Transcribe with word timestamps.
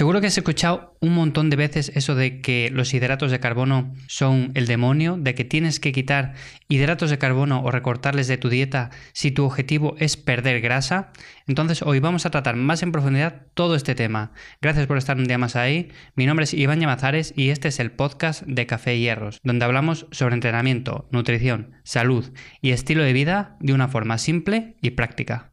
Seguro 0.00 0.22
que 0.22 0.28
has 0.28 0.38
escuchado 0.38 0.96
un 1.00 1.12
montón 1.12 1.50
de 1.50 1.56
veces 1.56 1.92
eso 1.94 2.14
de 2.14 2.40
que 2.40 2.70
los 2.72 2.94
hidratos 2.94 3.30
de 3.30 3.38
carbono 3.38 3.92
son 4.06 4.50
el 4.54 4.66
demonio, 4.66 5.18
de 5.20 5.34
que 5.34 5.44
tienes 5.44 5.78
que 5.78 5.92
quitar 5.92 6.32
hidratos 6.68 7.10
de 7.10 7.18
carbono 7.18 7.62
o 7.62 7.70
recortarles 7.70 8.26
de 8.26 8.38
tu 8.38 8.48
dieta 8.48 8.88
si 9.12 9.30
tu 9.30 9.44
objetivo 9.44 9.96
es 9.98 10.16
perder 10.16 10.62
grasa. 10.62 11.12
Entonces 11.46 11.82
hoy 11.82 12.00
vamos 12.00 12.24
a 12.24 12.30
tratar 12.30 12.56
más 12.56 12.82
en 12.82 12.92
profundidad 12.92 13.42
todo 13.52 13.74
este 13.74 13.94
tema. 13.94 14.32
Gracias 14.62 14.86
por 14.86 14.96
estar 14.96 15.18
un 15.18 15.26
día 15.26 15.36
más 15.36 15.54
ahí. 15.54 15.92
Mi 16.14 16.24
nombre 16.24 16.44
es 16.44 16.54
Iván 16.54 16.80
Llamazares 16.80 17.34
y 17.36 17.50
este 17.50 17.68
es 17.68 17.78
el 17.78 17.92
podcast 17.92 18.42
de 18.44 18.66
Café 18.66 18.96
y 18.96 19.02
Hierros, 19.02 19.38
donde 19.44 19.66
hablamos 19.66 20.06
sobre 20.12 20.34
entrenamiento, 20.34 21.10
nutrición, 21.12 21.72
salud 21.84 22.32
y 22.62 22.70
estilo 22.70 23.02
de 23.02 23.12
vida 23.12 23.58
de 23.60 23.74
una 23.74 23.88
forma 23.88 24.16
simple 24.16 24.76
y 24.80 24.92
práctica. 24.92 25.49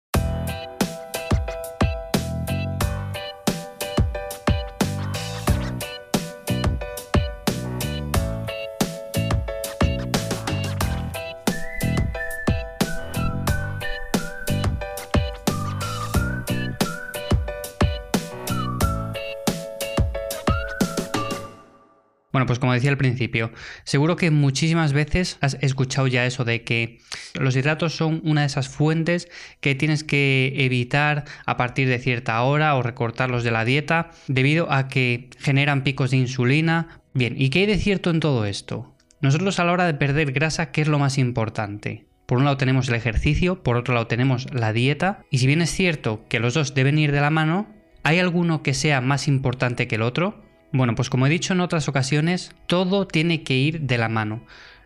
Pues 22.47 22.57
como 22.57 22.73
decía 22.73 22.89
al 22.89 22.97
principio, 22.97 23.51
seguro 23.83 24.15
que 24.15 24.31
muchísimas 24.31 24.93
veces 24.93 25.37
has 25.41 25.57
escuchado 25.61 26.07
ya 26.07 26.25
eso 26.25 26.43
de 26.45 26.63
que 26.63 26.99
los 27.39 27.55
hidratos 27.55 27.95
son 27.95 28.21
una 28.23 28.41
de 28.41 28.47
esas 28.47 28.69
fuentes 28.69 29.29
que 29.59 29.75
tienes 29.75 30.03
que 30.03 30.53
evitar 30.57 31.25
a 31.45 31.57
partir 31.57 31.87
de 31.87 31.99
cierta 31.99 32.41
hora 32.41 32.75
o 32.75 32.81
recortarlos 32.81 33.43
de 33.43 33.51
la 33.51 33.65
dieta 33.65 34.09
debido 34.27 34.71
a 34.71 34.87
que 34.87 35.29
generan 35.37 35.83
picos 35.83 36.11
de 36.11 36.17
insulina. 36.17 37.01
Bien, 37.13 37.35
¿y 37.37 37.49
qué 37.49 37.59
hay 37.59 37.65
de 37.67 37.77
cierto 37.77 38.09
en 38.09 38.19
todo 38.19 38.45
esto? 38.45 38.95
Nosotros 39.21 39.59
a 39.59 39.65
la 39.65 39.71
hora 39.71 39.85
de 39.85 39.93
perder 39.93 40.31
grasa, 40.31 40.71
¿qué 40.71 40.81
es 40.81 40.87
lo 40.87 40.99
más 40.99 41.17
importante? 41.17 42.07
Por 42.27 42.37
un 42.37 42.43
lado 42.43 42.57
tenemos 42.57 42.89
el 42.89 42.95
ejercicio, 42.95 43.63
por 43.63 43.77
otro 43.77 43.93
lado 43.93 44.07
tenemos 44.07 44.53
la 44.53 44.73
dieta, 44.73 45.23
y 45.31 45.37
si 45.37 45.47
bien 45.47 45.61
es 45.61 45.71
cierto 45.71 46.25
que 46.27 46.39
los 46.39 46.53
dos 46.53 46.73
deben 46.73 46.99
ir 46.99 47.11
de 47.11 47.21
la 47.21 47.29
mano, 47.29 47.67
¿hay 48.03 48.19
alguno 48.19 48.63
que 48.63 48.73
sea 48.73 49.01
más 49.01 49.27
importante 49.27 49.87
que 49.87 49.95
el 49.95 50.01
otro? 50.01 50.43
Bueno, 50.71 50.95
pues 50.95 51.09
como 51.09 51.25
he 51.25 51.29
dicho 51.29 51.53
en 51.53 51.61
otras 51.61 51.87
ocasiones, 51.87 52.53
todo 52.65 53.07
tiene 53.07 53.43
que 53.43 53.55
ir 53.55 53.81
de 53.81 53.97
la 53.97 54.09
mano. 54.09 54.43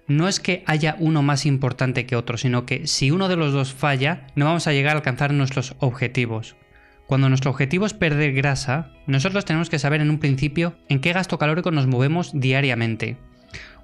No 0.08 0.28
es 0.28 0.40
que 0.40 0.64
haya 0.68 0.96
uno 1.00 1.22
más 1.22 1.46
importante 1.46 2.06
que 2.06 2.16
otro, 2.16 2.38
sino 2.38 2.66
que 2.66 2.86
si 2.88 3.12
uno 3.12 3.28
de 3.28 3.36
los 3.36 3.54
dos 3.54 3.74
falla, 3.74 4.28
no 4.36 4.46
vamos 4.46 4.68
a 4.68 4.74
llegar 4.74 4.96
a 4.96 5.00
alcanzar 5.00 5.34
nuestros 5.34 5.76
objetivos. 5.80 6.56
Cuando 7.08 7.30
nuestro 7.30 7.52
objetivo 7.52 7.86
es 7.86 7.94
perder 7.94 8.34
grasa, 8.34 8.92
nosotros 9.08 9.46
tenemos 9.46 9.70
que 9.70 9.80
saber 9.80 10.02
en 10.02 10.10
un 10.10 10.20
principio 10.20 10.76
en 10.88 11.02
qué 11.02 11.14
gasto 11.14 11.38
calórico 11.38 11.72
nos 11.72 11.88
movemos 11.88 12.32
diariamente. 12.34 13.18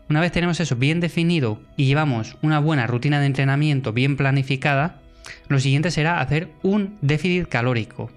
Una 0.09 0.21
vez 0.21 0.31
tenemos 0.31 0.59
eso 0.59 0.75
bien 0.75 0.99
definido 0.99 1.61
y 1.75 1.85
llevamos 1.85 2.37
una 2.41 2.59
buena 2.59 2.87
rutina 2.87 3.19
de 3.19 3.25
entrenamiento 3.25 3.91
bien 3.91 4.15
planificada, 4.15 5.01
lo 5.49 5.59
siguiente 5.59 5.91
será 5.91 6.21
hacer 6.21 6.53
un 6.63 6.97
déficit 7.01 7.49
calórico. 7.49 8.09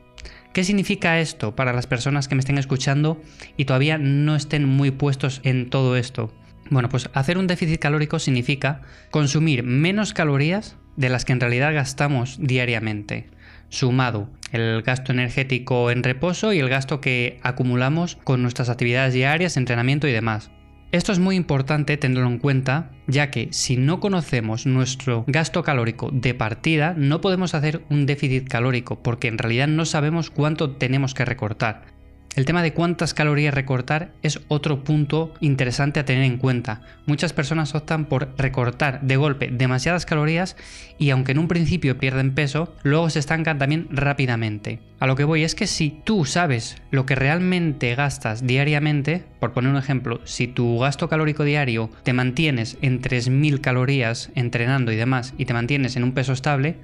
¿Qué 0.52 0.64
significa 0.64 1.20
esto 1.20 1.54
para 1.54 1.72
las 1.72 1.86
personas 1.86 2.26
que 2.26 2.34
me 2.34 2.40
estén 2.40 2.58
escuchando 2.58 3.22
y 3.56 3.66
todavía 3.66 3.98
no 3.98 4.34
estén 4.34 4.64
muy 4.64 4.90
puestos 4.90 5.40
en 5.44 5.70
todo 5.70 5.96
esto? 5.96 6.32
Bueno, 6.70 6.88
pues 6.88 7.08
hacer 7.14 7.38
un 7.38 7.46
déficit 7.46 7.78
calórico 7.78 8.18
significa 8.18 8.82
consumir 9.12 9.62
menos 9.62 10.12
calorías 10.12 10.76
de 10.96 11.08
las 11.08 11.24
que 11.24 11.32
en 11.32 11.40
realidad 11.40 11.72
gastamos 11.72 12.36
diariamente, 12.40 13.28
sumado 13.68 14.28
el 14.50 14.82
gasto 14.82 15.12
energético 15.12 15.92
en 15.92 16.02
reposo 16.02 16.52
y 16.52 16.58
el 16.58 16.68
gasto 16.68 17.00
que 17.00 17.38
acumulamos 17.42 18.16
con 18.24 18.42
nuestras 18.42 18.68
actividades 18.68 19.14
diarias, 19.14 19.56
entrenamiento 19.56 20.08
y 20.08 20.12
demás. 20.12 20.50
Esto 20.92 21.12
es 21.12 21.20
muy 21.20 21.36
importante 21.36 21.96
tenerlo 21.96 22.26
en 22.26 22.38
cuenta, 22.38 22.90
ya 23.06 23.30
que 23.30 23.46
si 23.52 23.76
no 23.76 24.00
conocemos 24.00 24.66
nuestro 24.66 25.22
gasto 25.28 25.62
calórico 25.62 26.10
de 26.12 26.34
partida, 26.34 26.94
no 26.96 27.20
podemos 27.20 27.54
hacer 27.54 27.84
un 27.90 28.06
déficit 28.06 28.48
calórico, 28.48 29.00
porque 29.00 29.28
en 29.28 29.38
realidad 29.38 29.68
no 29.68 29.84
sabemos 29.84 30.30
cuánto 30.30 30.72
tenemos 30.72 31.14
que 31.14 31.24
recortar. 31.24 31.99
El 32.36 32.44
tema 32.44 32.62
de 32.62 32.72
cuántas 32.72 33.12
calorías 33.12 33.52
recortar 33.52 34.12
es 34.22 34.40
otro 34.46 34.84
punto 34.84 35.34
interesante 35.40 35.98
a 35.98 36.04
tener 36.04 36.22
en 36.22 36.38
cuenta. 36.38 36.80
Muchas 37.04 37.32
personas 37.32 37.74
optan 37.74 38.04
por 38.04 38.28
recortar 38.38 39.00
de 39.00 39.16
golpe 39.16 39.48
demasiadas 39.50 40.06
calorías 40.06 40.56
y 40.96 41.10
aunque 41.10 41.32
en 41.32 41.40
un 41.40 41.48
principio 41.48 41.98
pierden 41.98 42.34
peso, 42.34 42.72
luego 42.84 43.10
se 43.10 43.18
estancan 43.18 43.58
también 43.58 43.88
rápidamente. 43.90 44.78
A 45.00 45.08
lo 45.08 45.16
que 45.16 45.24
voy 45.24 45.42
es 45.42 45.56
que 45.56 45.66
si 45.66 45.90
tú 46.04 46.24
sabes 46.24 46.76
lo 46.92 47.04
que 47.04 47.16
realmente 47.16 47.96
gastas 47.96 48.46
diariamente, 48.46 49.24
por 49.40 49.52
poner 49.52 49.72
un 49.72 49.78
ejemplo, 49.78 50.20
si 50.24 50.46
tu 50.46 50.78
gasto 50.78 51.08
calórico 51.08 51.42
diario 51.42 51.90
te 52.04 52.12
mantienes 52.12 52.78
en 52.80 53.02
3.000 53.02 53.60
calorías 53.60 54.30
entrenando 54.36 54.92
y 54.92 54.96
demás 54.96 55.34
y 55.36 55.46
te 55.46 55.54
mantienes 55.54 55.96
en 55.96 56.04
un 56.04 56.12
peso 56.12 56.32
estable, 56.32 56.76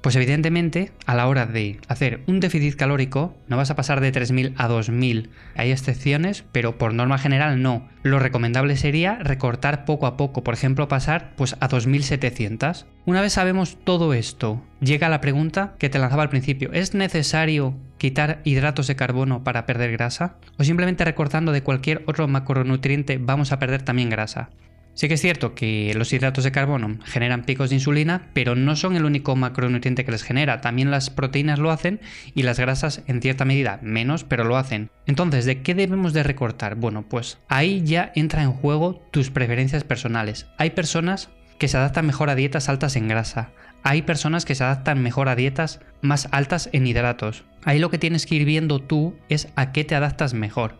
pues 0.00 0.14
evidentemente, 0.16 0.92
a 1.04 1.14
la 1.14 1.26
hora 1.26 1.46
de 1.46 1.80
hacer 1.88 2.20
un 2.26 2.40
déficit 2.40 2.76
calórico, 2.76 3.36
no 3.48 3.56
vas 3.56 3.70
a 3.70 3.76
pasar 3.76 4.00
de 4.00 4.12
3.000 4.12 4.54
a 4.56 4.68
2.000. 4.68 5.30
Hay 5.56 5.72
excepciones, 5.72 6.44
pero 6.52 6.78
por 6.78 6.94
norma 6.94 7.18
general 7.18 7.60
no. 7.62 7.88
Lo 8.02 8.18
recomendable 8.18 8.76
sería 8.76 9.16
recortar 9.16 9.84
poco 9.84 10.06
a 10.06 10.16
poco, 10.16 10.44
por 10.44 10.54
ejemplo, 10.54 10.86
pasar 10.88 11.32
pues 11.36 11.56
a 11.60 11.68
2.700. 11.68 12.84
Una 13.04 13.20
vez 13.20 13.32
sabemos 13.32 13.78
todo 13.82 14.14
esto, 14.14 14.62
llega 14.80 15.08
la 15.08 15.20
pregunta 15.20 15.74
que 15.78 15.88
te 15.88 15.98
lanzaba 15.98 16.22
al 16.22 16.30
principio. 16.30 16.72
¿Es 16.72 16.94
necesario 16.94 17.74
quitar 17.98 18.40
hidratos 18.44 18.86
de 18.86 18.96
carbono 18.96 19.42
para 19.42 19.66
perder 19.66 19.92
grasa? 19.92 20.36
¿O 20.58 20.64
simplemente 20.64 21.04
recortando 21.04 21.52
de 21.52 21.62
cualquier 21.62 22.02
otro 22.06 22.28
macronutriente 22.28 23.18
vamos 23.18 23.52
a 23.52 23.58
perder 23.58 23.82
también 23.82 24.10
grasa? 24.10 24.50
Sí 24.96 25.08
que 25.08 25.14
es 25.14 25.20
cierto 25.20 25.54
que 25.54 25.92
los 25.94 26.10
hidratos 26.14 26.42
de 26.42 26.52
carbono 26.52 26.96
generan 27.04 27.44
picos 27.44 27.68
de 27.68 27.76
insulina, 27.76 28.30
pero 28.32 28.54
no 28.54 28.76
son 28.76 28.96
el 28.96 29.04
único 29.04 29.36
macronutriente 29.36 30.06
que 30.06 30.10
les 30.10 30.22
genera. 30.22 30.62
También 30.62 30.90
las 30.90 31.10
proteínas 31.10 31.58
lo 31.58 31.70
hacen 31.70 32.00
y 32.34 32.44
las 32.44 32.58
grasas 32.58 33.02
en 33.06 33.20
cierta 33.20 33.44
medida 33.44 33.78
menos, 33.82 34.24
pero 34.24 34.44
lo 34.44 34.56
hacen. 34.56 34.88
Entonces, 35.04 35.44
¿de 35.44 35.60
qué 35.60 35.74
debemos 35.74 36.14
de 36.14 36.22
recortar? 36.22 36.76
Bueno, 36.76 37.04
pues 37.06 37.36
ahí 37.48 37.82
ya 37.84 38.10
entra 38.14 38.42
en 38.42 38.52
juego 38.52 39.06
tus 39.10 39.30
preferencias 39.30 39.84
personales. 39.84 40.46
Hay 40.56 40.70
personas 40.70 41.28
que 41.58 41.68
se 41.68 41.76
adaptan 41.76 42.06
mejor 42.06 42.30
a 42.30 42.34
dietas 42.34 42.70
altas 42.70 42.96
en 42.96 43.06
grasa. 43.06 43.50
Hay 43.82 44.00
personas 44.00 44.46
que 44.46 44.54
se 44.54 44.64
adaptan 44.64 45.02
mejor 45.02 45.28
a 45.28 45.36
dietas 45.36 45.80
más 46.00 46.26
altas 46.32 46.70
en 46.72 46.86
hidratos. 46.86 47.44
Ahí 47.64 47.78
lo 47.78 47.90
que 47.90 47.98
tienes 47.98 48.24
que 48.24 48.36
ir 48.36 48.46
viendo 48.46 48.78
tú 48.78 49.14
es 49.28 49.48
a 49.56 49.72
qué 49.72 49.84
te 49.84 49.94
adaptas 49.94 50.32
mejor. 50.32 50.78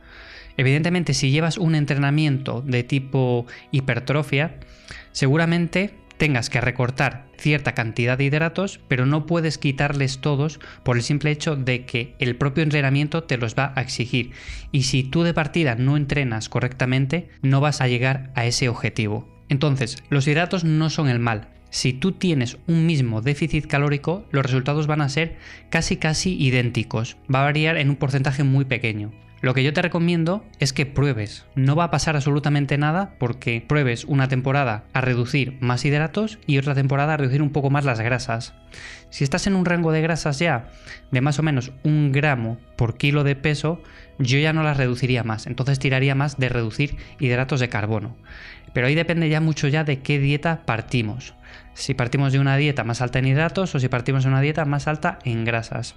Evidentemente, 0.56 1.14
si 1.14 1.30
llevas 1.30 1.58
un 1.58 1.74
entrenamiento 1.74 2.62
de 2.62 2.82
tipo 2.82 3.46
hipertrofia, 3.72 4.56
seguramente 5.12 5.94
tengas 6.16 6.50
que 6.50 6.60
recortar 6.60 7.26
cierta 7.36 7.72
cantidad 7.72 8.16
de 8.16 8.24
hidratos, 8.24 8.80
pero 8.88 9.06
no 9.06 9.26
puedes 9.26 9.58
quitarles 9.58 10.18
todos 10.18 10.60
por 10.82 10.96
el 10.96 11.02
simple 11.02 11.30
hecho 11.30 11.56
de 11.56 11.84
que 11.84 12.14
el 12.18 12.36
propio 12.36 12.62
entrenamiento 12.62 13.24
te 13.24 13.36
los 13.36 13.54
va 13.54 13.72
a 13.76 13.82
exigir. 13.82 14.30
Y 14.72 14.84
si 14.84 15.02
tú 15.02 15.22
de 15.22 15.34
partida 15.34 15.74
no 15.74 15.96
entrenas 15.96 16.48
correctamente, 16.48 17.28
no 17.42 17.60
vas 17.60 17.80
a 17.80 17.88
llegar 17.88 18.30
a 18.34 18.46
ese 18.46 18.68
objetivo. 18.68 19.28
Entonces, 19.48 20.02
los 20.08 20.26
hidratos 20.26 20.64
no 20.64 20.90
son 20.90 21.08
el 21.08 21.18
mal. 21.18 21.48
Si 21.70 21.92
tú 21.92 22.12
tienes 22.12 22.56
un 22.66 22.86
mismo 22.86 23.20
déficit 23.20 23.66
calórico, 23.66 24.24
los 24.30 24.44
resultados 24.44 24.86
van 24.86 25.02
a 25.02 25.08
ser 25.08 25.36
casi 25.68 25.96
casi 25.96 26.34
idénticos. 26.40 27.16
Va 27.32 27.40
a 27.40 27.44
variar 27.44 27.76
en 27.76 27.90
un 27.90 27.96
porcentaje 27.96 28.44
muy 28.44 28.64
pequeño. 28.64 29.12
Lo 29.42 29.52
que 29.52 29.62
yo 29.62 29.72
te 29.74 29.82
recomiendo 29.82 30.44
es 30.60 30.72
que 30.72 30.86
pruebes. 30.86 31.44
No 31.54 31.76
va 31.76 31.84
a 31.84 31.90
pasar 31.90 32.16
absolutamente 32.16 32.78
nada 32.78 33.14
porque 33.18 33.62
pruebes 33.66 34.04
una 34.06 34.28
temporada 34.28 34.84
a 34.94 35.02
reducir 35.02 35.58
más 35.60 35.84
hidratos 35.84 36.38
y 36.46 36.56
otra 36.56 36.74
temporada 36.74 37.14
a 37.14 37.16
reducir 37.18 37.42
un 37.42 37.50
poco 37.50 37.68
más 37.68 37.84
las 37.84 38.00
grasas. 38.00 38.54
Si 39.10 39.24
estás 39.24 39.46
en 39.46 39.54
un 39.54 39.66
rango 39.66 39.92
de 39.92 40.00
grasas 40.00 40.38
ya 40.38 40.70
de 41.10 41.20
más 41.20 41.38
o 41.38 41.42
menos 41.42 41.72
un 41.84 42.12
gramo 42.12 42.58
por 42.76 42.96
kilo 42.96 43.24
de 43.24 43.36
peso, 43.36 43.82
yo 44.18 44.38
ya 44.38 44.54
no 44.54 44.62
las 44.62 44.78
reduciría 44.78 45.22
más. 45.22 45.46
Entonces 45.46 45.78
tiraría 45.78 46.14
más 46.14 46.38
de 46.38 46.48
reducir 46.48 46.96
hidratos 47.20 47.60
de 47.60 47.68
carbono. 47.68 48.16
Pero 48.72 48.86
ahí 48.86 48.94
depende 48.94 49.28
ya 49.28 49.42
mucho 49.42 49.68
ya 49.68 49.84
de 49.84 50.00
qué 50.00 50.18
dieta 50.18 50.62
partimos. 50.64 51.34
Si 51.74 51.92
partimos 51.92 52.32
de 52.32 52.38
una 52.38 52.56
dieta 52.56 52.84
más 52.84 53.02
alta 53.02 53.18
en 53.18 53.26
hidratos 53.26 53.74
o 53.74 53.80
si 53.80 53.88
partimos 53.88 54.24
de 54.24 54.30
una 54.30 54.40
dieta 54.40 54.64
más 54.64 54.88
alta 54.88 55.18
en 55.24 55.44
grasas. 55.44 55.94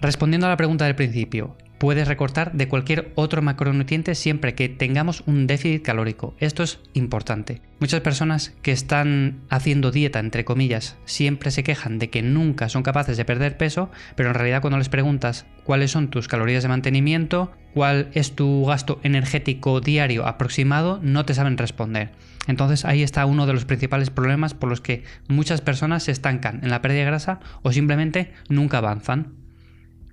Respondiendo 0.00 0.46
a 0.46 0.50
la 0.50 0.56
pregunta 0.56 0.84
del 0.84 0.94
principio, 0.94 1.56
puedes 1.78 2.06
recortar 2.06 2.52
de 2.52 2.68
cualquier 2.68 3.10
otro 3.16 3.42
macronutriente 3.42 4.14
siempre 4.14 4.54
que 4.54 4.68
tengamos 4.68 5.24
un 5.26 5.48
déficit 5.48 5.82
calórico. 5.82 6.36
Esto 6.38 6.62
es 6.62 6.78
importante. 6.94 7.62
Muchas 7.80 8.00
personas 8.00 8.54
que 8.62 8.70
están 8.70 9.40
haciendo 9.48 9.90
dieta, 9.90 10.20
entre 10.20 10.44
comillas, 10.44 10.96
siempre 11.04 11.50
se 11.50 11.64
quejan 11.64 11.98
de 11.98 12.10
que 12.10 12.22
nunca 12.22 12.68
son 12.68 12.84
capaces 12.84 13.16
de 13.16 13.24
perder 13.24 13.56
peso, 13.56 13.90
pero 14.14 14.28
en 14.28 14.36
realidad 14.36 14.60
cuando 14.60 14.78
les 14.78 14.88
preguntas 14.88 15.46
cuáles 15.64 15.90
son 15.90 16.10
tus 16.10 16.28
calorías 16.28 16.62
de 16.62 16.68
mantenimiento, 16.68 17.50
cuál 17.74 18.08
es 18.12 18.36
tu 18.36 18.66
gasto 18.66 19.00
energético 19.02 19.80
diario 19.80 20.28
aproximado, 20.28 21.00
no 21.02 21.24
te 21.24 21.34
saben 21.34 21.58
responder. 21.58 22.12
Entonces 22.46 22.84
ahí 22.84 23.02
está 23.02 23.26
uno 23.26 23.46
de 23.46 23.52
los 23.52 23.64
principales 23.64 24.10
problemas 24.10 24.54
por 24.54 24.68
los 24.68 24.80
que 24.80 25.02
muchas 25.28 25.60
personas 25.60 26.04
se 26.04 26.12
estancan 26.12 26.60
en 26.62 26.70
la 26.70 26.82
pérdida 26.82 27.00
de 27.00 27.06
grasa 27.06 27.40
o 27.62 27.72
simplemente 27.72 28.32
nunca 28.48 28.78
avanzan. 28.78 29.47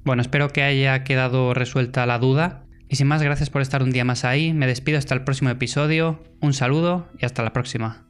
Bueno, 0.06 0.22
espero 0.22 0.50
que 0.50 0.62
haya 0.62 1.04
quedado 1.04 1.56
resuelta 1.56 2.06
la 2.06 2.20
duda. 2.20 2.64
Y 2.88 2.96
sin 2.98 3.08
más, 3.08 3.24
gracias 3.24 3.50
por 3.50 3.64
estar 3.64 3.82
un 3.82 3.90
día 3.90 4.06
más 4.06 4.24
ahí. 4.24 4.54
Me 4.54 4.68
despido 4.68 5.00
hasta 5.00 5.16
el 5.16 5.24
próximo 5.24 5.50
episodio. 5.50 6.24
Un 6.42 6.54
saludo 6.54 7.10
y 7.18 7.26
hasta 7.26 7.42
la 7.42 7.54
próxima. 7.54 8.05